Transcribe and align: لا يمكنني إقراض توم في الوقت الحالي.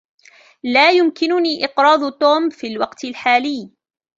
لا 0.63 0.89
يمكنني 0.91 1.65
إقراض 1.65 2.11
توم 2.11 2.49
في 2.49 2.67
الوقت 2.67 3.03
الحالي. 3.05 3.71